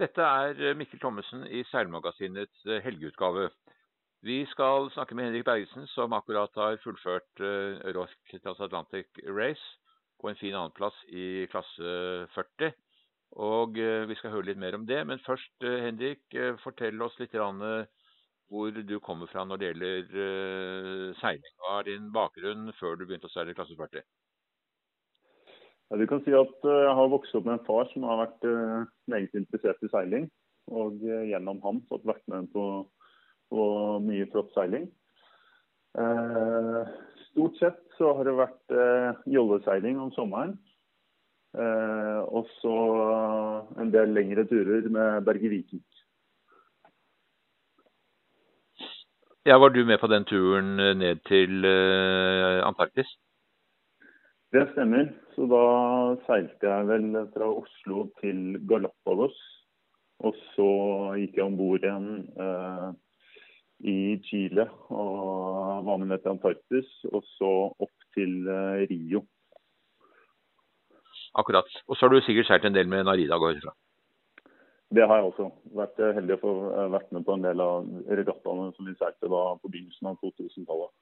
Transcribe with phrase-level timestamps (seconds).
[0.00, 3.50] Dette er Mikkel Thommessen i Seilmagasinets eh, helgeutgave.
[4.24, 9.66] Vi skal snakke med Henrik Bergesen, som akkurat har fullført uh, Transatlantic Race
[10.20, 11.92] på en fin annenplass i klasse
[12.32, 12.72] 40.
[13.44, 13.76] Og
[14.08, 15.02] Vi skal høre litt mer om det.
[15.06, 16.24] Men først, Henrik,
[16.64, 21.54] fortell oss litt hvor du kommer fra når det gjelder seiling.
[21.60, 24.04] Hva er din bakgrunn før du begynte å seile klasse 40?
[25.90, 28.22] Ja, du kan si at eh, Jeg har vokst opp med en far som har
[28.22, 30.28] vært uh, meget interessert i seiling.
[30.70, 32.66] Og uh, gjennom ham fått vært med på,
[33.50, 33.62] på
[34.06, 34.86] mye flott seiling.
[35.98, 36.90] Eh,
[37.32, 38.74] stort sett så har det vært
[39.26, 40.52] jolleseiling om sommeren.
[42.30, 42.74] og så
[43.82, 45.82] en del lengre turer med Berge Viking.
[49.44, 51.66] Ja, Var du med på den turen ned til
[52.62, 53.10] Antarktis?
[54.52, 55.10] Det stemmer.
[55.40, 55.66] Så da
[56.26, 59.38] seilte jeg vel fra Oslo til Galapagos.
[60.20, 60.66] Og så
[61.16, 62.10] gikk jeg om bord igjen
[62.44, 62.90] eh,
[63.88, 66.90] i Chile og var med ned til Antarktis.
[67.08, 69.22] Og så opp til eh, Rio.
[71.40, 71.72] Akkurat.
[71.88, 73.72] Og så har du sikkert seilt en del med Narida, går jeg fra.
[74.92, 75.48] Det har jeg også.
[75.80, 77.88] Vært eh, heldig å få eh, vært med på en del av
[78.20, 80.92] regattaene som vi seilte da på begynnelsen av 2000-tallet.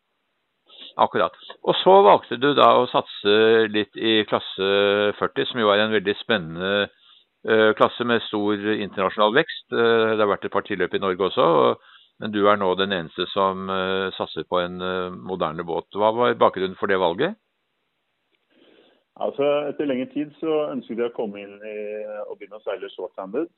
[0.99, 1.35] Akkurat.
[1.63, 3.35] Og så valgte du da å satse
[3.71, 4.71] litt i klasse
[5.19, 9.67] 40, som jo er en veldig spennende uh, klasse med stor internasjonal vekst.
[9.71, 11.47] Uh, det har vært et par tilløp i Norge også,
[12.19, 14.83] men du er nå den eneste som uh, satser på en
[15.23, 15.87] moderne båt.
[15.95, 17.39] Hva var bakgrunnen for det valget?
[19.19, 21.79] Altså, Etter lengre tid så ønsket jeg å komme inn i,
[22.27, 23.49] og begynne å seile shorthanded.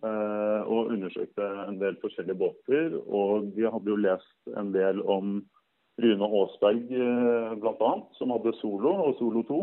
[0.00, 2.94] og undersøkte en del forskjellige båter.
[3.04, 5.42] Og jeg hadde jo lest en del om
[6.02, 9.60] Rune Aasberg eh, bl.a., som hadde solo og solo 2.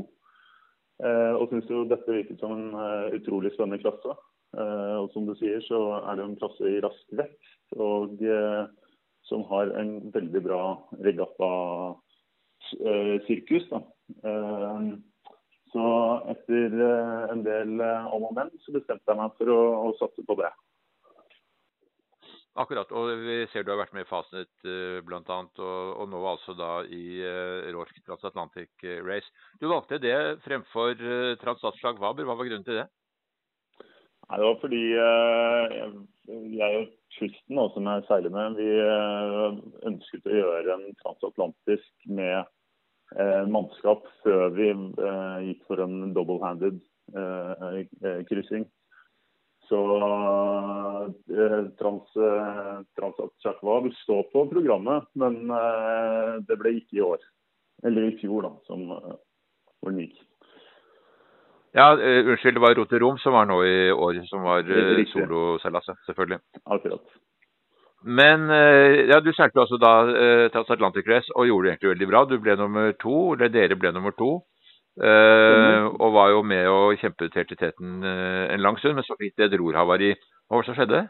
[1.08, 4.12] Eh, og syns jo dette virket som en eh, utrolig spennende klasse.
[4.58, 8.10] Og som du sier, så er det en klasse i rask vekst, og
[9.28, 10.62] som har en veldig bra
[11.04, 13.66] regatta-sirkus.
[15.76, 15.86] Så
[16.32, 16.68] etter
[17.36, 20.52] en del om og men, så bestemte jeg meg for å, å satse på det.
[22.58, 22.90] Akkurat.
[22.90, 25.22] Og vi ser du har vært med i Fastnet uh, bl.a.
[25.22, 29.30] Og, og nå altså da i uh, Rorsk Transatlantic eh, Race.
[29.62, 32.26] Du valgte det fremfor uh, Transat Waber.
[32.26, 32.88] Hva var grunnen til det?
[34.28, 34.82] Nei, Det var fordi
[36.58, 38.72] jeg og Tristan, som jeg seiler med, vi
[39.88, 42.50] ønsket å gjøre en transatlantisk med
[43.48, 44.68] mannskap før vi
[45.48, 46.82] gikk for en double-handed
[48.28, 48.68] kryssing.
[49.68, 49.80] Så
[51.30, 53.32] eh, trans, eh, Transat
[54.04, 57.20] står på programmet, men eh, det ble ikke i år.
[57.84, 60.24] Eller i fjor, da, som hvor den gikk.
[61.78, 66.00] Ja, unnskyld, det var Rote Rom som var nå i år, som var uh, soloseilaset,
[66.08, 66.40] selvfølgelig.
[66.66, 67.12] Akkurat.
[68.02, 72.24] Men ja, du seilte altså da uh, Transatlantic Race og gjorde det egentlig veldig bra.
[72.26, 74.32] Du ble nummer to, eller dere ble nummer to.
[74.98, 79.06] Uh, og var jo med og kjempet helt til teten uh, en lang stund, men
[79.06, 80.16] så fikk det et rorhavari.
[80.48, 81.02] Hva var det som skjedde?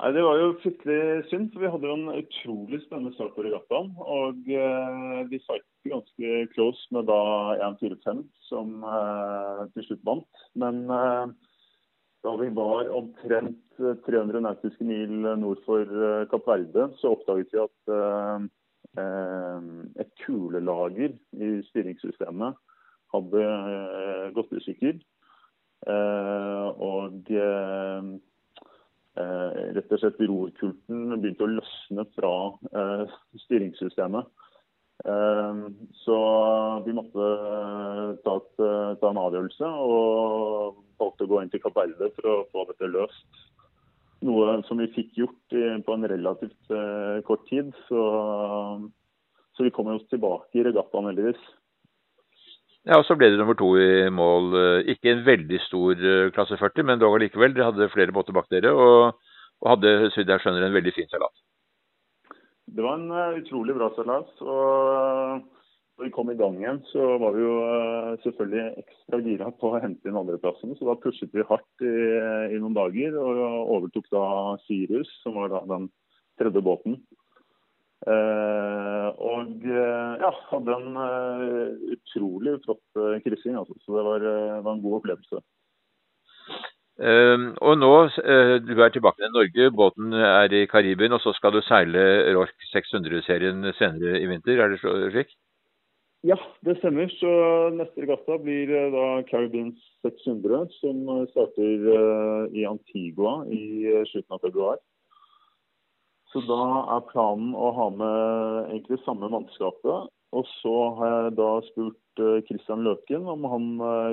[0.00, 3.44] Nei, Det var jo fryktelig synd, for vi hadde jo en utrolig spennende start på
[3.48, 3.90] regattaen.
[3.98, 7.18] Og uh, vi fikk ganske close med da
[7.72, 8.78] 1.45, som
[9.74, 10.46] til slutt vant.
[10.60, 10.84] Men
[12.20, 15.88] da vi var omtrent 300 nautiske mil nord for
[16.30, 18.50] Kapp Verde, så oppdaget vi at
[18.98, 22.58] et kulelager i styringssystemet
[23.14, 24.98] hadde eh, gått i stykker.
[25.90, 27.30] Eh, og
[29.20, 32.32] rett og slett rorkulten begynte å løsne fra
[33.42, 34.28] styringssystemet.
[36.04, 36.16] Så
[36.86, 37.26] vi måtte
[38.24, 38.62] ta, et,
[39.02, 43.42] ta, en avgjørelse og valgte å gå inn til kapellet for å få dette løst
[44.26, 47.72] noe som vi fikk gjort på en relativt uh, kort tid.
[47.88, 48.02] Så,
[49.56, 51.40] så, vi kommer oss tilbake i regattaen, heldigvis.
[52.88, 54.54] Ja, og Så ble det nummer to i mål.
[54.56, 57.54] Eh, ikke en veldig stor uh, klasse 40, men dog allikevel.
[57.56, 59.20] Dere hadde flere båter bak dere og,
[59.60, 61.36] og hadde så jeg skjønner, en veldig fin seilas.
[62.70, 64.30] Det var en utrolig bra seilas.
[64.40, 65.59] og
[66.00, 69.68] da vi kom i gang igjen, så var vi jo uh, selvfølgelig ekstra gira på
[69.68, 70.72] å hente inn andreplassen.
[70.78, 71.92] Så da pushet vi hardt i,
[72.54, 74.24] i, noen dager og overtok da
[74.64, 75.90] Sirius, som var da den
[76.40, 76.96] tredje båten.
[78.08, 80.94] Eh, og uh, ja, hadde en
[81.92, 83.76] utrolig flott kryssing, altså.
[83.84, 84.24] Så det var,
[84.64, 85.42] var, en god opplevelse.
[87.00, 91.36] Uh, og nå, uh, Du er tilbake til Norge, båten er i Karibien, og så
[91.36, 95.36] skal du seile Rork 600-serien senere i vinter, er det slik?
[96.20, 97.08] Ja, det stemmer.
[97.16, 97.30] Så
[97.72, 99.72] neste regatta blir da Caribbean
[100.04, 101.86] 600, som starter
[102.52, 104.76] i Antigua i slutten av februar.
[106.30, 106.60] Så da
[106.96, 110.12] er planen å ha med egentlig samme mannskapet.
[110.30, 113.66] Og så har jeg da spurt Christian Løken om han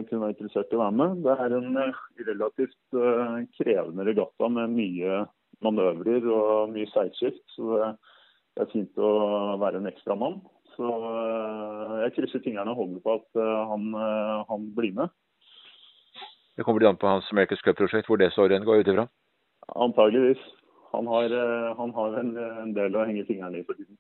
[0.08, 1.22] kunne være interessert i å være med.
[1.28, 1.78] Det er en
[2.32, 3.00] relativt
[3.60, 5.26] krevende regatta med mye
[5.66, 7.44] manøvrer og mye seilskift.
[7.54, 9.12] Så det er fint å
[9.62, 10.40] være en ekstra mann.
[10.78, 10.90] Så
[12.04, 13.40] jeg krysser fingrene og håper på at
[13.72, 13.88] han,
[14.50, 15.14] han blir med.
[16.58, 18.94] Det kommer litt an på hans America's Cup-prosjekt, hvor det står igjen, går jeg ut
[18.94, 19.08] ifra?
[19.88, 20.44] Antageligvis.
[20.94, 21.34] Han har,
[21.78, 23.98] han har en, en, del å henge fingrene i for tiden.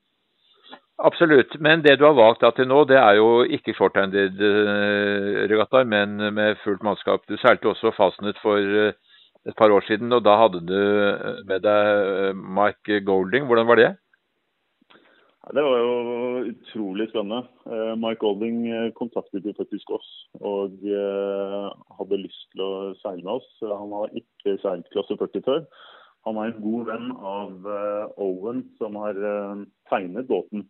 [0.97, 1.53] Absolutt.
[1.62, 4.41] Men det du har valgt til nå, det er jo ikke short-handed
[5.51, 7.27] regattaer, men med fullt mannskap.
[7.30, 8.57] Du seilte også Fastnet for
[9.47, 10.80] et par år siden, og da hadde du
[11.47, 13.45] med deg Mike Golding.
[13.45, 13.91] Hvordan var det?
[15.55, 15.91] Det var jo
[16.51, 17.45] utrolig spennende.
[18.01, 18.65] Mike Olding
[18.97, 20.07] kontaktet jo faktisk oss
[20.44, 20.81] og
[21.99, 23.47] hadde lyst til å seile med oss.
[23.61, 25.61] Han har ikke seilt klasse 40 før.
[26.27, 27.69] Han er en god venn av
[28.19, 29.21] Owen, som har
[29.88, 30.65] tegnet båten.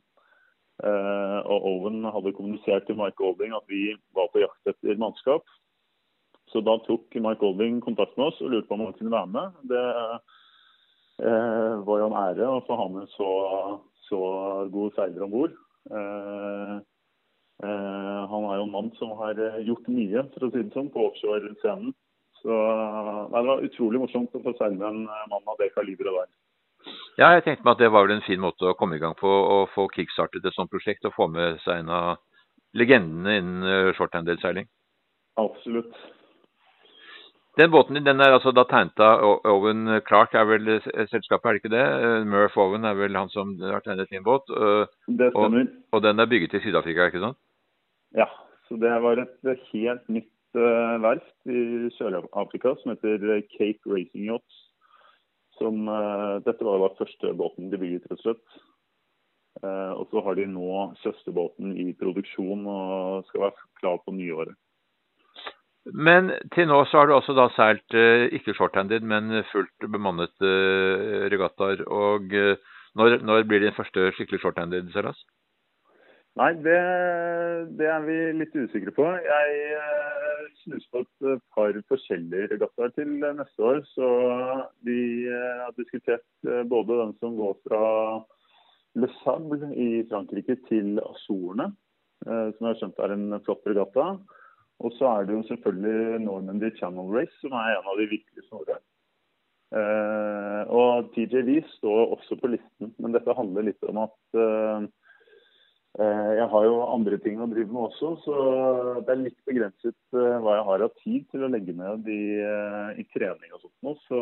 [0.85, 5.47] Og Owen hadde kommunisert til Mike Olding at vi var på jakt etter mannskap.
[6.51, 9.31] Så da tok Mike Olding kontakt med oss og lurte på om han kunne være
[9.33, 9.57] med.
[9.68, 9.83] Det
[11.27, 13.31] eh, var jo en ære å få ha med så,
[14.07, 14.19] så
[14.74, 15.54] god seiler om bord.
[15.92, 16.74] Eh,
[17.63, 20.92] eh, han er jo en mann som har gjort mye, for å si det sånn,
[20.94, 21.94] på offshore-scenen.
[22.42, 26.21] Så nei, det var utrolig morsomt å få seile med en mann av det kaliberet
[26.21, 26.33] der.
[27.18, 29.15] Ja, jeg tenkte meg at det var vel en fin måte å komme i gang
[29.18, 32.12] på, å få kickstartet et sånt prosjekt og få med seg en av
[32.77, 34.69] legendene innen shorthanded-seiling.
[35.42, 35.98] Absolutt.
[37.57, 40.68] Den båten din den er altså da tegnet av Owen Clark, er vel
[41.09, 41.86] selskapet, er det ikke det?
[42.30, 44.45] Murph Owen er vel han som har tegnet din båt.
[45.09, 45.65] Det stemmer.
[45.65, 47.39] Og, og den er bygget i Syd-Afrika, ikke sant?
[48.13, 48.30] Ja,
[48.68, 54.63] så det var et helt nytt uh, verft i Sør-Afrika som heter Cape Racing Yachts.
[55.57, 58.62] Som, uh, dette var da første båten de bygget, rett og slett.
[59.63, 60.71] Uh, og så har de nå
[61.01, 64.53] søsterbåten i produksjon og skal være klar på nyåret.
[65.94, 70.34] Men til nå så har du også da seilt uh, ikke shorthanded, men fullt bemannet
[70.44, 71.84] uh, regattaer.
[71.88, 72.56] Og uh,
[72.98, 75.19] når, når, blir din første skikkelig shorthanded seilas?
[76.38, 76.78] Nei, det,
[77.80, 79.06] det, er vi litt usikre på.
[79.25, 83.84] Jeg uh, snus på et par forskjellige regattaer til neste år.
[83.94, 84.10] Så
[84.86, 85.00] vi
[85.30, 86.25] har diskutert
[86.69, 87.84] både den som går fra
[88.98, 91.69] Le Sable i Frankrike til Azorene,
[92.25, 94.07] som jeg har skjønt er en flott regatta.
[94.85, 98.45] Og så er det jo selvfølgelig Normandy Channel Race, som er en av de virkelig
[98.45, 98.77] store.
[99.75, 104.85] Eh, og TJV står også på listen, men dette handler litt om at eh,
[106.00, 108.38] eh, jeg har jo andre ting å drive med også, så
[109.01, 112.21] det er litt begrenset eh, hva jeg har av tid til å legge ned i,
[112.45, 114.00] eh, i trening og sånt noe.
[114.06, 114.21] Så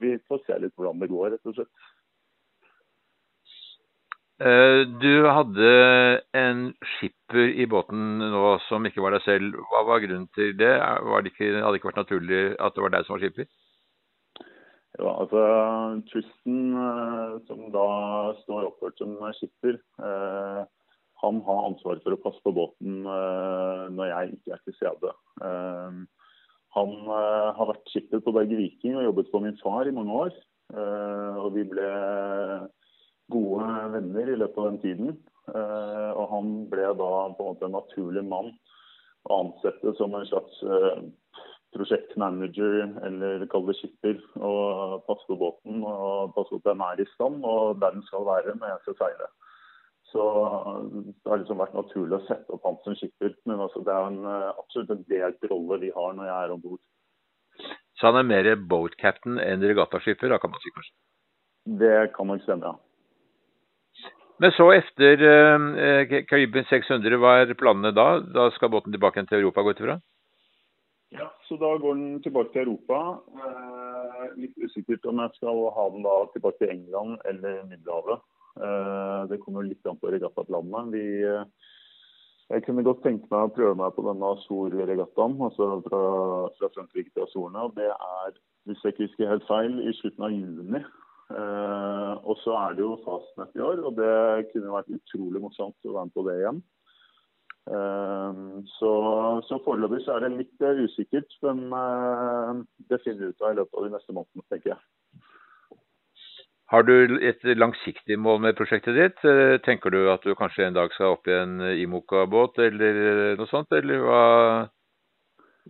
[0.00, 1.90] vi får se litt hvordan det går, rett og slett.
[4.40, 5.70] Eh, du hadde
[6.32, 6.60] en
[6.94, 9.58] skipper i båten nå som ikke var deg selv.
[9.68, 10.70] Hva var grunnen til det?
[10.80, 13.50] det ikke, hadde det ikke vært naturlig at det var deg som var skipper?
[14.96, 15.42] Ja, altså
[16.08, 17.86] Tristan, eh, som da
[18.40, 19.76] står oppført som skipper,
[20.08, 20.64] eh,
[21.20, 25.10] han har ansvaret for å passe på båten når jeg ikke er til stede.
[26.72, 30.32] Han har vært skipper på Berge Viking og jobbet for min far i mange år.
[30.72, 31.90] Og vi ble
[33.60, 35.16] gode venner i løpet av den tiden.
[35.50, 38.52] Eh, og han ble da på en måte en naturlig mann
[39.28, 41.02] å ansette som en slags eh,
[41.76, 44.18] prosjektmanager eller kall det skipper.
[44.38, 48.06] Og passe på båten og passe på at den er i stand og der den
[48.08, 49.30] skal være når jeg skal seile.
[50.10, 50.22] Så
[51.22, 53.36] det har liksom vært naturlig å sette opp han som skipper.
[53.46, 56.54] Men altså, det er en, eh, absolutt en delt rolle vi har når jeg er
[56.56, 56.82] om bord.
[58.00, 60.94] Så han er mer boat captain enn regattaskipper, da kan man si kanskje?
[61.80, 62.89] Det kan nok stemme, ja.
[64.40, 68.06] Men så etter eh, Caribbean 600, hva er planene da?
[68.24, 69.98] Da skal båten tilbake til Europa, gå ut ifra?
[71.12, 73.00] Ja, så da går den tilbake til Europa.
[73.36, 78.24] Eh, litt usikkert om jeg skal ha den da tilbake til England eller Middelhavet.
[78.64, 80.94] Eh, det kommer litt an på regattaplanet.
[80.94, 81.44] Vi eh,
[82.50, 86.00] jeg kunne godt tenke meg å prøve meg på denne Azor-regattaen, altså fra,
[86.56, 87.68] fra Frankrike til Azorene.
[87.76, 88.32] Det er,
[88.66, 90.80] hvis jeg ikke husker helt feil, i slutten av juni.
[91.30, 95.86] Uh, og så er det jo Fastnet i år, og det kunne vært utrolig morsomt
[95.86, 96.62] å være med på det igjen.
[97.70, 98.92] Uh, så,
[99.46, 101.68] så foreløpig så er det litt uh, usikkert, men
[102.90, 104.82] det finner vi ut av i løpet av de neste månedene, tenker jeg.
[106.70, 109.24] Har du et langsiktig mål med prosjektet ditt?
[109.26, 113.00] Eh, tenker du at du kanskje en dag skal opp i en Imoka-båt eller
[113.40, 114.20] noe sånt, eller hva,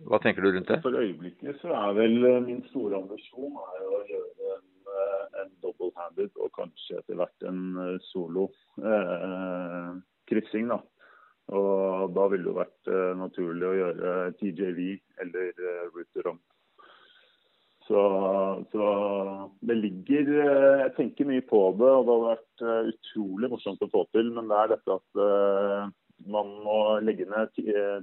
[0.05, 0.77] hva, tenker du rundt det?
[0.85, 4.40] For øyeblikket så er vel min store ambisjon er å gjøre
[5.43, 8.49] en, double-handed og kanskje etter hvert en solo
[8.81, 9.91] eh,
[10.31, 10.71] kryssing.
[10.71, 10.81] da.
[11.51, 14.81] Og da ville det vært eh, naturlig å gjøre TJV
[15.25, 16.41] eller eh, Router om.
[17.91, 18.01] Så,
[18.71, 18.83] så,
[19.67, 23.83] det ligger eh, Jeg tenker mye på det, og det har vært eh, utrolig morsomt
[23.83, 24.29] å få til.
[24.35, 25.89] Men det er dette at eh,
[26.31, 27.51] man må legge ned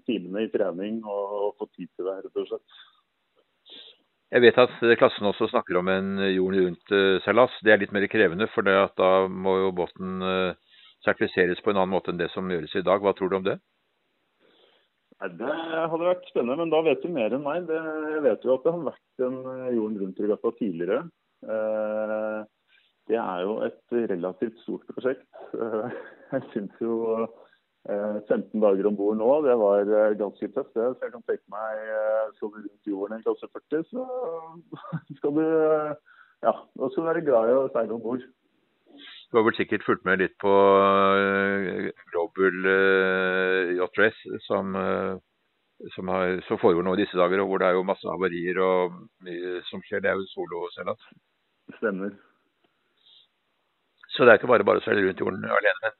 [0.08, 2.78] timene i trening og, og, få tid til det, rett og slett.
[4.28, 7.54] Jeg vet at klassen også snakker om en jorden rundt-seilas.
[7.64, 10.20] Det er litt mer krevende, for da må jo båten
[11.04, 13.00] sertifiseres på en annen måte enn det som gjøres i dag.
[13.00, 13.56] Hva tror du om det?
[15.18, 17.66] Det hadde vært spennende, men da vet du mer enn meg.
[17.66, 21.00] Jeg vet jo at det har vært en eh, jorden rundt-regatta tidligere.
[21.42, 22.38] Eh,
[23.10, 25.26] det er jo et relativt stort prosjekt.
[25.58, 25.96] Eh,
[26.36, 27.00] jeg syns jo
[27.88, 30.74] 15 dager om bord nå, det var ganske tøft.
[30.76, 30.88] det.
[30.96, 31.84] Så jeg kan tenke meg
[32.40, 34.04] sånn rundt jorden en klasse 40, så
[35.20, 35.46] skal du
[36.44, 38.26] ja, da skal du være glad i å seile om bord.
[39.28, 40.52] Du har vel sikkert fulgt med litt på
[42.12, 42.68] Global
[43.78, 44.72] Yacht Race, som,
[45.94, 48.60] som, har, som, foregår nå i disse dager, og hvor det er jo masse havarier
[48.64, 50.02] og mye som skjer.
[50.04, 51.10] Det er jo soloseilas.
[51.76, 52.16] Stemmer.
[54.14, 55.92] Så det er ikke bare bare å seile rundt jorden alene?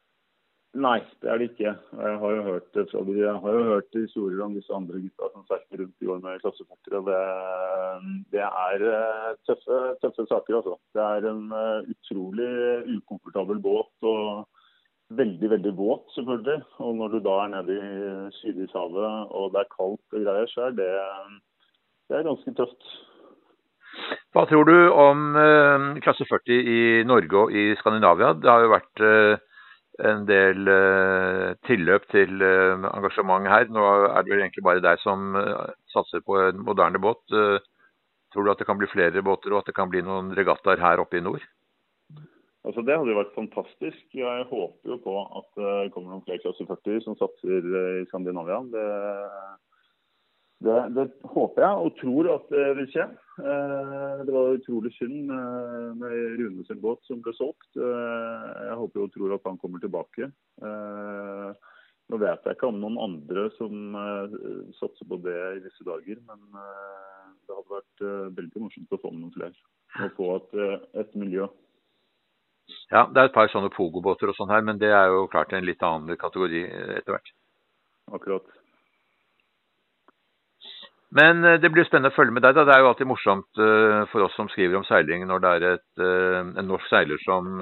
[0.76, 1.70] Nei, det er det ikke.
[1.96, 5.80] Jeg har jo hørt, jeg har jo hørt historier om disse andre gutta som seiler
[5.80, 7.00] rundt i år med klassefortere.
[7.08, 7.22] Det,
[8.34, 10.76] det er eh, tøffe, tøffe, saker, altså.
[10.92, 12.52] Det er en eh, utrolig
[12.98, 13.90] ukomfortabel båt.
[14.02, 14.44] og
[15.16, 16.60] Veldig, veldig våt, selvfølgelig.
[16.84, 20.68] Og når du da er nede i Sydishavet og det er kaldt og greier, så
[20.68, 20.92] er det,
[22.12, 22.94] det er ganske tøft.
[24.36, 28.34] Hva tror du om eh, klasse 40 i Norge og i Skandinavia?
[28.36, 29.08] Det har jo vært
[30.06, 33.68] en del uh, tilløp til uh, engasjement her.
[33.72, 37.22] Nå er det vel egentlig bare deg som uh, satser på en moderne båt.
[38.32, 40.78] tror du at det kan bli flere båter, og at det kan bli noen regattaer
[40.78, 41.44] her oppe i nord?
[42.66, 44.02] Altså Det hadde jo vært fantastisk.
[44.12, 47.70] Jeg håper jo på at det kommer noen flere klasse 40 som satser
[48.02, 48.60] i Skandinavia.
[48.68, 48.84] Det
[50.58, 53.04] det, det, håper jeg og tror at det vil skje.
[53.38, 55.30] Eh, det var utrolig synd
[56.00, 57.68] med Rune sin båt som ble solgt.
[57.78, 60.30] Eh, jeg håper og tror at han kommer tilbake.
[60.66, 63.94] Eh, nå vet jeg ikke om noen andre som
[64.78, 68.04] satser på det i disse dager, men det hadde vært
[68.38, 69.66] veldig morsomt å få med noen flere.
[70.06, 70.54] Og få et,
[71.04, 71.50] et miljø.
[72.88, 75.52] Ja, det er et par sånne Pogo-båter og sånn her, men det er jo klart
[75.52, 76.64] en litt annen kategori
[76.96, 77.34] etter hvert.
[78.16, 78.57] Akkurat.
[81.14, 82.56] Men eh, det blir spennende å følge med deg.
[82.56, 82.66] da.
[82.68, 85.66] Det er jo alltid morsomt uh, for oss som skriver om seiling, når det er
[85.72, 87.60] et, uh, en norsk seiler som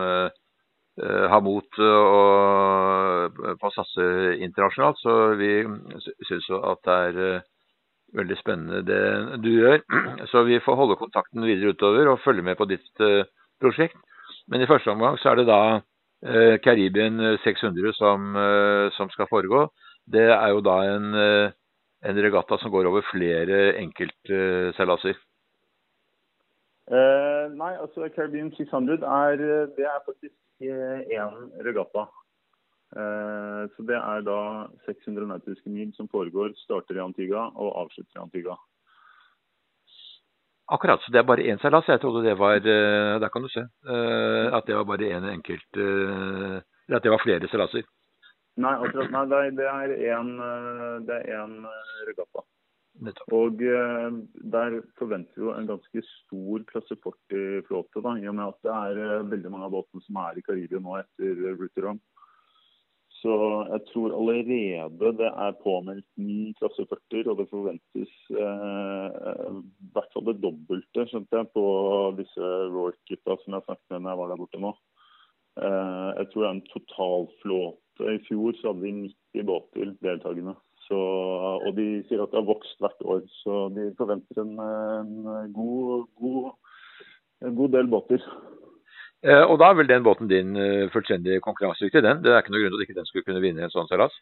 [0.97, 4.05] har mot på å satse
[4.41, 4.97] internasjonalt.
[4.97, 5.51] Så vi
[6.25, 7.43] syns jo at det er
[8.17, 9.03] veldig spennende det
[9.45, 9.85] du gjør.
[10.33, 13.05] Så vi får holde kontakten videre utover og følge med på ditt
[13.61, 14.01] prosjekt.
[14.49, 15.61] Men i første omgang så er det da
[16.65, 18.33] Caribbean 600 som,
[18.97, 19.67] som skal foregå.
[20.09, 21.13] Det er jo da en
[22.07, 25.19] en regatta som går over flere enkeltseilaser?
[26.87, 29.41] Uh, nei, altså Caribbean 600 er,
[29.75, 32.07] det er faktisk én uh, regatta.
[32.95, 34.39] Uh, så Det er da
[34.87, 38.55] 600 nautiske mil som foregår, starter i Antigua og avslutter i Antigua.
[40.71, 41.89] Akkurat, så det er bare én seilas.
[41.89, 43.63] Jeg trodde det var eh, Der kan du se.
[43.87, 47.87] At det var bare én en enkelt Eller at det var flere seilaser.
[48.57, 52.45] Nei, akkurat, nei det er én eh, regatta.
[53.37, 54.07] Og eh,
[54.53, 59.03] der forventer vi jo en ganske stor klasse 40-flåte, i og med at det er
[59.05, 62.01] eh, veldig mange av båtene som er i Karibia nå etter Routeron.
[63.21, 63.37] Så
[63.73, 70.13] jeg tror allerede det er påmeldt ni klasse 40, og det forventes eh, i hvert
[70.13, 71.65] fall det dobbelte skjønte jeg, på
[72.21, 74.77] disse Rorke-gutta som jeg snakket med når jeg var der borte nå.
[75.61, 78.93] Eh, jeg tror det er en totalflåte i fjor så hadde vi
[79.35, 80.57] 90 båter deltakende.
[80.87, 80.99] Så,
[81.67, 86.05] og de sier at det har vokst hvert år, så de forventer en, en, god,
[86.21, 86.53] god,
[87.43, 88.23] en god, del båter.
[89.27, 92.05] Eh, og da er vel den båten din uh, fullstendig konkurransedyktig?
[92.05, 92.23] den?
[92.23, 94.15] Det er ikke noe grunn til at ikke den skulle kunne vinne en sånn seilas?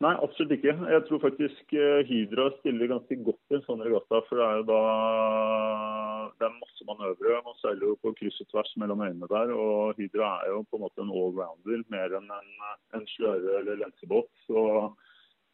[0.00, 0.72] Nei, absolutt ikke.
[0.88, 4.22] Jeg tror faktisk uh, Hydra stiller ganske godt i en sånn regatta.
[4.30, 4.80] For det er jo da
[6.40, 7.40] det er masse manøvre.
[7.44, 9.52] Man seiler jo på kryss og tvers mellom øynene der.
[9.52, 12.50] Og Hydra er jo på en måte en allrounder mer enn en,
[12.96, 14.30] en sløre- eller lensebåt.
[14.48, 14.64] Så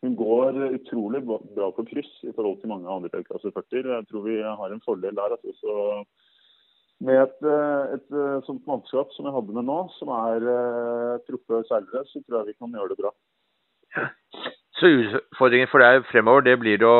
[0.06, 3.82] hun går utrolig bra på kryss i forhold til mange andre klasse 40.
[3.96, 5.34] Jeg tror vi har en fordel der.
[5.34, 5.58] Altså.
[5.58, 5.74] Så
[7.02, 7.48] med et,
[7.98, 8.12] et,
[8.46, 12.54] sånt mannskap som jeg hadde med nå, som er uh, proffe seilere, så tror jeg
[12.54, 13.10] vi kan gjøre det bra.
[14.76, 16.96] Så utfordringen for deg fremover det blir å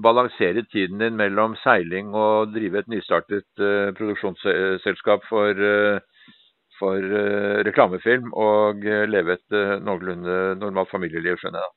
[0.00, 6.30] balansere tiden din mellom seiling og drive et nystartet uh, produksjonsselskap for, uh,
[6.78, 11.76] for uh, reklamefilm, og leve et noenlunde normalt familieliv, skjønner jeg?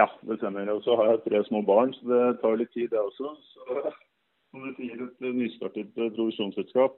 [0.00, 0.72] Ja, det stemmer.
[0.72, 3.36] Og så har jeg tre små barn, så det tar litt tid, det også.
[3.52, 3.84] Så
[4.54, 6.96] som du sier, et nystartet produksjonsselskap.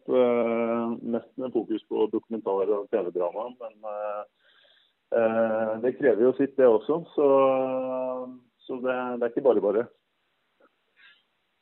[1.03, 3.51] Mest med fokus på dokumentarer og TV-drama.
[3.61, 3.93] men
[5.83, 6.99] det krever jo sitt, det også.
[7.15, 7.29] Så,
[8.67, 9.87] så det, det, er ikke bare bare.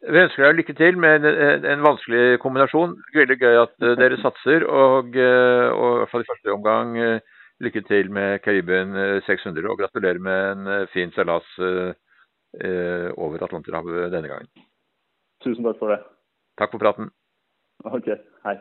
[0.04, 2.96] Vi ønsker deg lykke til med en, en vanskelig kombinasjon.
[3.14, 4.66] Veldig gøy at uh, dere satser.
[4.66, 6.99] Og, uh, og, i hvert fall i første omgang
[7.64, 9.70] lykke til med Caribbean 600.
[9.70, 11.46] Og gratulerer med en fin seilas
[13.16, 14.50] over Atlanterhavet denne gangen.
[15.44, 16.02] Tusen takk for det.
[16.58, 17.11] Takk for praten.
[17.84, 18.11] Ok,
[18.46, 18.58] hei.